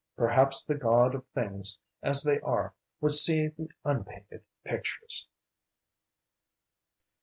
[0.17, 5.27] Perhaps the God of things as they are would see the unpainted pictures.